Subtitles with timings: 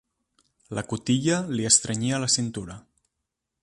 [0.77, 2.83] La cotilla li estrenyia la cintura.